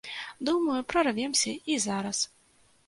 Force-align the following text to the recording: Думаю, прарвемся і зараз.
Думаю, 0.49 0.79
прарвемся 0.93 1.57
і 1.65 1.79
зараз. 1.89 2.29